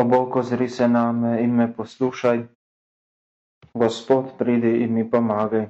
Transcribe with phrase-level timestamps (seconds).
[0.00, 2.38] O Bog, ozri se name in me poslušaj.
[3.74, 5.66] Gospod, pridi in mi pomagaj.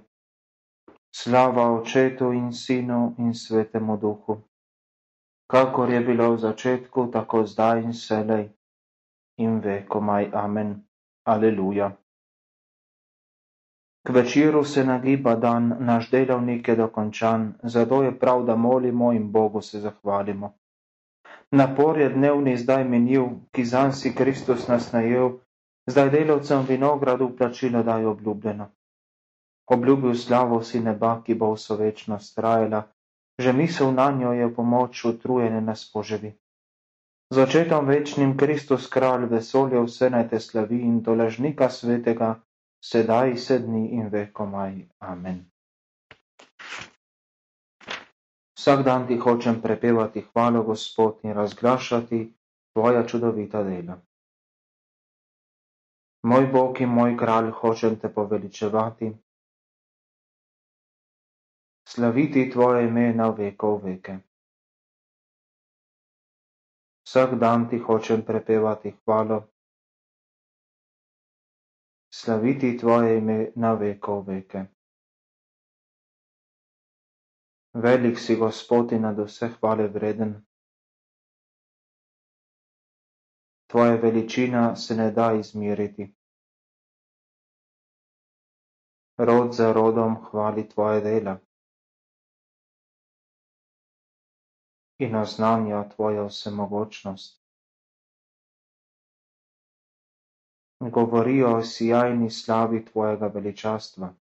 [1.21, 4.37] Slava Očetu in Sinu in Svetemu Duhu,
[5.51, 8.47] kakor je bilo v začetku, tako zdaj in selej
[9.43, 10.31] in vekomaj.
[10.45, 10.71] Amen.
[11.27, 11.91] Aleluja.
[14.07, 19.33] K večeru se nagiba dan, naš delovnik je dokončan, zato je prav, da molimo in
[19.33, 20.55] Bogu se zahvalimo.
[21.53, 25.41] Napor je dnevni zdaj minil, ki zanj si Kristus nas najel,
[25.91, 28.69] zdaj delavcem vinogradu plačilo daj obljubljeno.
[29.67, 32.85] Obljubil slavo si neba, ki bo vso večnost trajala,
[33.39, 36.33] že misel na njo je pomoč utrujene nas poživi.
[37.35, 42.35] Z očetom večnim Kristus kralj vesolja vse naj te slavi in doležnika svetega,
[42.83, 44.87] sedaj sedni in vekomaj.
[44.99, 45.50] Amen.
[48.61, 52.19] Vsak dan ti hočem prepevati hvalo, Gospod, in razglašati
[52.73, 53.95] tvoja čudovita dela.
[56.23, 59.09] Moj Bog in moj kralj, hočem te poveličevati,
[61.89, 64.19] slaviti tvoje ime na veko veke.
[67.09, 69.41] Vsak dan ti hočem prepevati hvalo,
[72.13, 74.67] slaviti tvoje ime na veko veke.
[77.75, 80.47] Velik si Gospod in nad vse hvale vreden.
[83.71, 86.15] Tvoja veličina se ne da izmeriti.
[89.19, 91.39] Rod za rodom hvali tvoje dela.
[94.99, 97.41] In oznanja tvojo vsemogočnost.
[100.81, 104.20] Govorijo o sijajni slavi tvojega veličastva.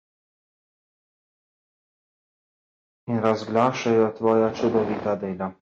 [3.09, 5.53] In razglašajo tvoja čudovita dela.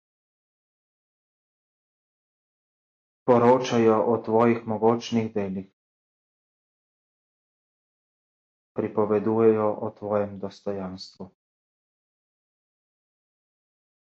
[3.25, 5.69] Poročajo o tvojih mogočnih delih.
[8.75, 11.29] Pripovedujejo o tvojem dostojanstvu.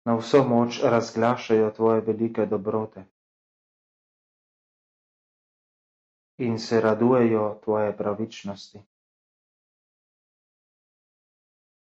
[0.05, 3.05] Na vso moč razglašajo tvoje velike dobrote.
[6.38, 8.92] In se radujejo tvoje pravičnosti.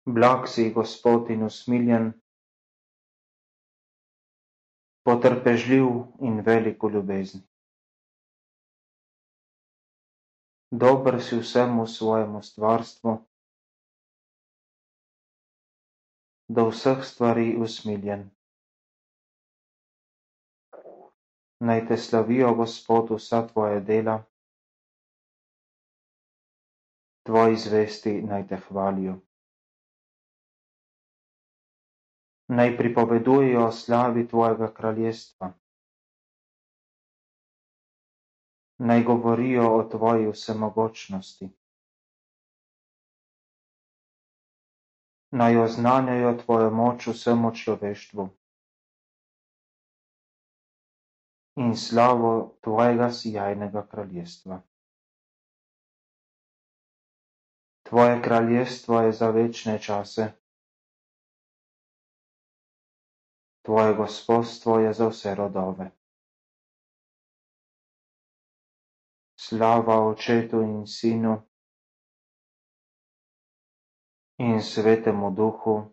[0.07, 2.13] Blag si, Gospod, in usmiljen,
[5.03, 5.89] potrpežljiv
[6.23, 7.41] in velik v ljubezni.
[10.71, 13.17] Dober si vsemu svojemu stvarstvu,
[16.47, 18.29] do vseh stvari usmiljen.
[21.59, 24.23] Naj te slavijo, Gospod, vsa tvoja dela,
[27.27, 29.26] tvoji zvesti naj te hvalijo.
[32.47, 35.53] Naj pripovedujejo o slavi tvojega kraljestva.
[38.77, 41.49] Naj govorijo o tvoji vsemogočnosti.
[45.31, 48.29] Naj oznanjajo tvojo moč vsemu človeštvu.
[51.55, 54.61] In slavo tvojega sijajnega kraljestva.
[57.89, 60.31] Tvoje kraljestvo je za večne čase.
[63.67, 65.91] Tvoje gospodstvo je za vse rodove.
[69.35, 71.43] Slava Očetu in Sinu
[74.37, 75.91] in Svetemu Duhu,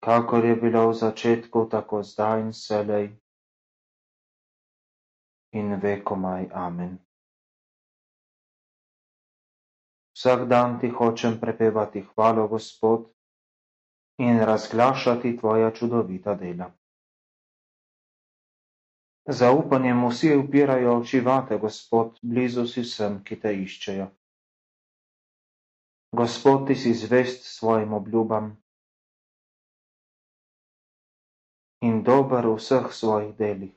[0.00, 3.12] kakor je bilo v začetku, tako zdaj in selej
[5.52, 6.48] in vekomaj.
[6.50, 6.96] Amen.
[10.16, 13.13] Vsak dan ti hočem prepevati hvalo, Gospod,
[14.18, 16.70] in razglašati tvoja čudovita dela.
[19.26, 24.10] Zaupanjem vsi upirajo oči vate, Gospod, blizu si vsem, ki te iščejo.
[26.12, 28.52] Gospod, ti si zvest svojim obljubam
[31.80, 33.72] in dober v vseh svojih delih.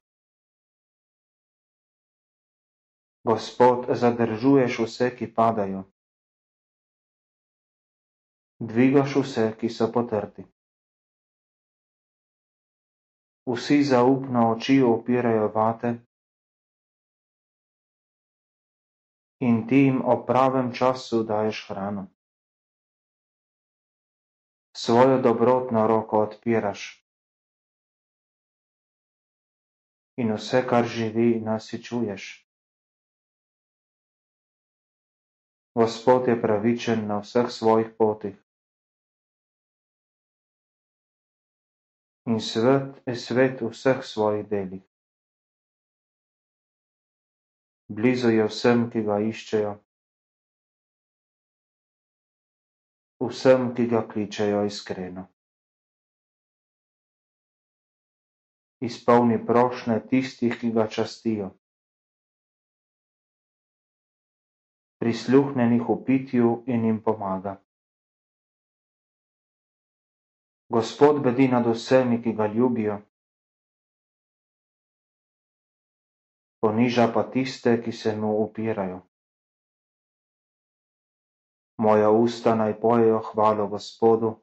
[3.24, 5.88] Gospod, zadržuješ vse, ki padajo
[8.60, 10.46] dvigaš vse, ki so potrti.
[13.48, 15.94] Vsi zaupno oči opirajo vate
[19.40, 22.08] in ti jim ob pravem času daješ hrano.
[24.78, 27.04] Svojo dobrotno roko odpiraš
[30.18, 32.26] in vse, kar živi, nasičuješ.
[35.78, 38.47] Gospod je pravičen na vseh svojih potih.
[42.28, 44.84] In svet je svet v vseh svojih delih.
[47.88, 49.74] blizu je vsem, ki ga iščejo,
[53.24, 55.28] vsem, ki ga kličejo iskreno.
[58.84, 61.50] Izpolni prošnje tistih, ki ga častijo.
[65.02, 67.56] Prisluhne njih v pitju in jim pomaga.
[70.70, 72.98] Gospod bedi nad vsemi, ki ga ljubijo.
[76.60, 79.02] Poniža pa tiste, ki se mu upirajo.
[81.78, 84.34] Moja usta naj pojejo hvalo Gospodu,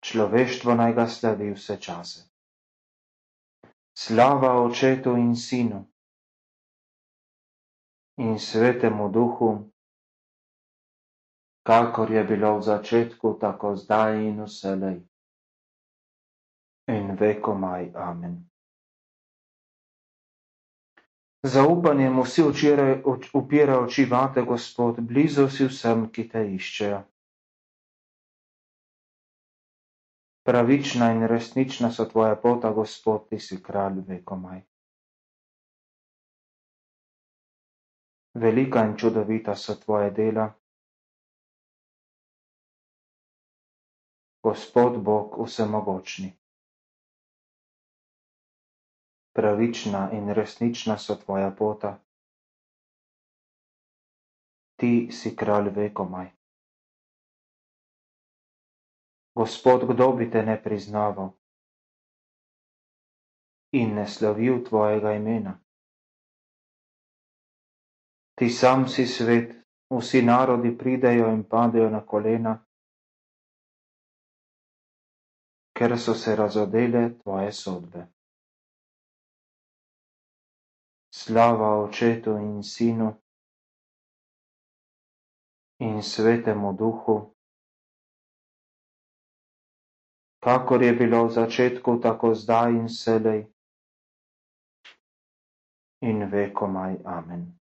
[0.00, 2.22] človeštvo naj ga slavi vse čase.
[3.98, 5.84] Slava očetu in sinu
[8.16, 9.48] in svetemu duhu,
[11.66, 15.00] kakor je bilo v začetku, tako zdaj in vselej.
[16.86, 18.46] In vekomaj amen.
[21.42, 23.02] Zaupanje mu si včeraj
[23.34, 27.02] upira oči vate, Gospod, blizu si vsem, ki te iščejo.
[30.46, 34.62] Pravična in resnična so tvoja pota, Gospod, ti si kralj vekomaj.
[38.34, 40.48] Velika in čudovita so tvoje dela.
[44.46, 46.32] Gospod Bog vsemogočni
[49.32, 51.98] pravična in resnična so tvoja pota.
[54.76, 56.30] Ti si kralj vekomaj.
[59.34, 61.30] Gospod, kdo bi te ne priznaval
[63.72, 65.52] in ne slavil tvojega imena?
[68.34, 69.52] Ti sam si svet,
[69.90, 72.56] vsi narodi pridejo in padejo na kolena,
[75.76, 78.06] ker so se razodele tvoje sodbe
[81.12, 83.08] slava Očetu in Sinu
[85.78, 87.16] in Svetemu Duhu,
[90.38, 93.48] kakor je bilo v začetku, tako zdaj in selej
[96.02, 97.00] in vekomaj.
[97.06, 97.56] Amen.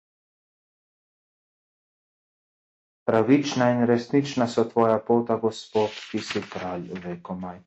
[3.04, 7.62] Pravična in resnična so tvoja pota, Gospod, ki si kralj vekomaj.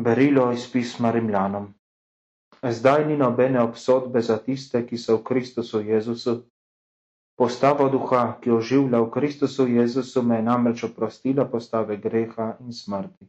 [0.00, 1.74] Berilo iz pisma Rimljanom.
[2.62, 6.34] Zdaj ni nobene obsodbe za tiste, ki so v Kristusu Jezusu.
[7.36, 13.28] Postava duha, ki oživlja v Kristusu Jezusu, me je namreč oprostila postave greha in smrti.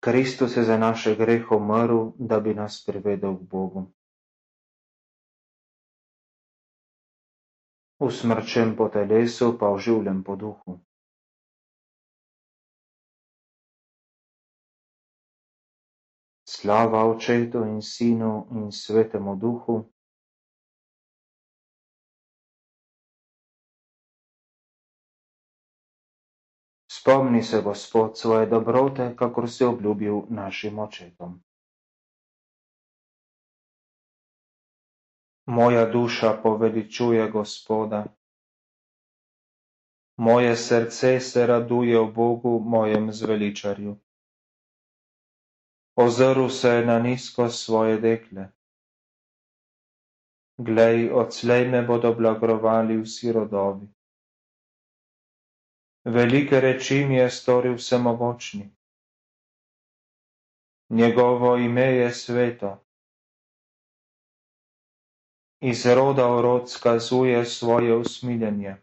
[0.00, 3.86] Kristus je za naše grehe umrl, da bi nas privedel k Bogu.
[8.00, 10.80] Usmrčen po telesu, pa oživljen po duhu.
[16.44, 19.84] Slava Očetu in Sinu in Svetemu Duhu.
[26.90, 31.40] Spomni se, Gospod, svoje dobrote, kakor si obljubil našim očetom.
[35.50, 38.04] Moja duša poveličuje Gospoda.
[40.16, 43.96] Moje srce se raduje v Bogu, mojem zveličarju.
[45.96, 48.48] Ozrl se je na nizko svoje dekle.
[50.58, 53.88] Glej, odslej me bodo blagrovali vsi rodovi.
[56.04, 58.70] Velike reči mi je storil vsemogočni.
[60.90, 62.89] Njegovo ime je sveto
[65.60, 68.76] iz roda v rod skazuje svoje usmiljenje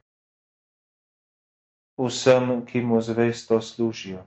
[1.98, 4.22] vsem, ki mu zvesto služijo.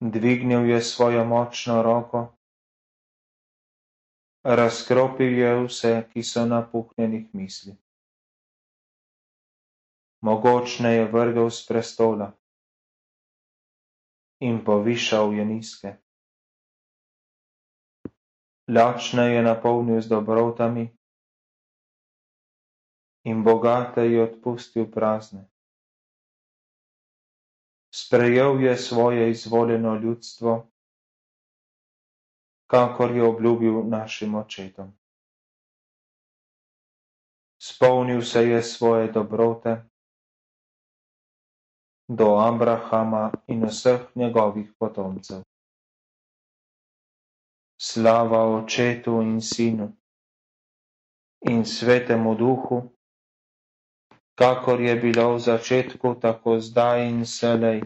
[0.00, 2.34] Dvignil je svojo močno roko,
[4.42, 7.76] razkropil je vse, ki so napuhnjenih misli.
[10.20, 12.32] Mogočne je vrgel z prestola
[14.42, 15.90] in povišal je nizke
[18.68, 20.90] lačne je napolnil z dobrotami
[23.24, 25.48] in bogate je odpustil prazne.
[27.94, 30.70] Sprejel je svoje izvoljeno ljudstvo,
[32.66, 34.92] kakor je obljubil našim očetom.
[37.62, 39.84] Spolnil se je svoje dobrote
[42.08, 45.51] do Abrahama in vseh njegovih potomcev
[47.82, 49.90] slava Očetu in Sinu
[51.50, 52.94] in Svetemu Duhu,
[54.38, 57.82] kakor je bilo v začetku, tako zdaj in selej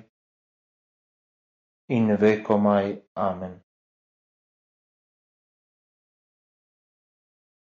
[1.88, 3.00] in vekomaj.
[3.16, 3.64] Amen.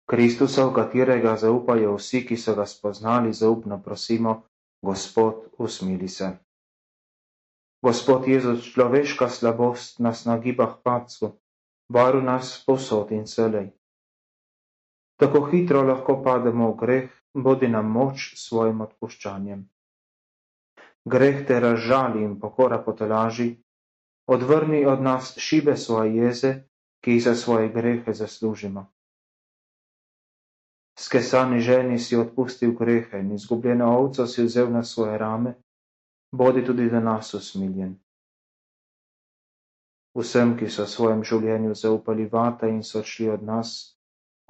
[0.06, 4.46] Kristusa, v katerega zaupajo vsi, ki so ga spoznali, zaupno prosimo,
[4.82, 6.38] Gospod, usmili se.
[7.82, 11.39] Gospod Jezus, človeška slabost nas nagiba k padcu,
[11.90, 13.72] varu nas posod in celej.
[15.20, 19.66] Tako hitro lahko pademo v greh, bodi nam moč s svojim odpuščanjem.
[21.06, 23.56] Greh te razžali in pokora potelaži,
[24.28, 26.54] odvrni od nas šibe svoje jeze,
[27.04, 28.86] ki jih za svoje grehe zaslužimo.
[31.00, 35.54] Skesani ženi si odpustil grehe in izgubljeno ovco si vzel na svoje rame,
[36.32, 37.96] bodi tudi za nas usmiljen.
[40.20, 43.70] Vsem, ki so v svojem življenju zaupali vata in so šli od nas,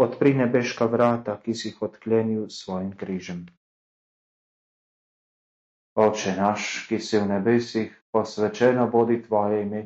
[0.02, 3.44] odpri nebeška vrata, ki si jih odklenil s svojim križem.
[5.94, 9.82] Oče naš, ki si v nebesih, posvečeno bodi tvoje ime,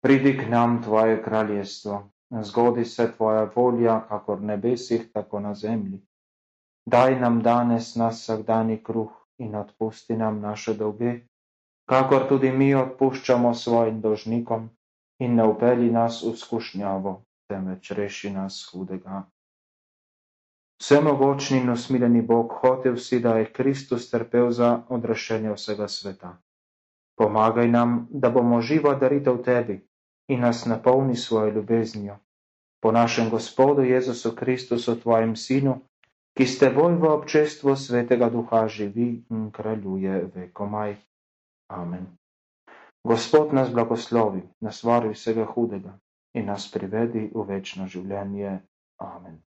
[0.00, 1.98] pridi k nam tvoje kraljestvo,
[2.40, 6.00] zgodi se tvoja volja, kakor v nebesih, tako na zemlji.
[6.88, 9.12] Daj nam danes nas vsakdani kruh
[9.44, 11.26] in odpusti nam naše dolge,
[11.84, 14.70] kakor tudi mi odpuščamo svojim dolžnikom
[15.18, 19.22] in ne upeli nas v skušnjavo, temveč reši nas hudega.
[20.80, 26.36] Vsemogočni in usmiljeni Bog, hotel si, da je Kristus trpel za odrešenje vsega sveta.
[27.16, 29.80] Pomagaj nam, da bomo živa daritev tebi
[30.28, 32.18] in nas napolni svojo ljubeznijo.
[32.82, 35.80] Po našem Gospodu Jezusu Kristusu, tvojem Sinu,
[36.36, 40.96] ki s teboj v občestvu svetega duha živi in kraljuje vekomaj.
[41.72, 42.06] Amen.
[43.06, 45.92] Gospod nas blagoslovi, nas varuj vsega hudega
[46.34, 48.56] in nas privedi v večno življenje.
[49.06, 49.45] Amen.